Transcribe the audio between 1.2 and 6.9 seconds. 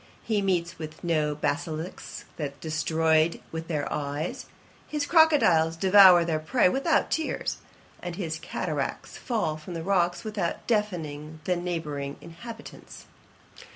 basilisks that destroy with their eyes, his crocodiles devour their prey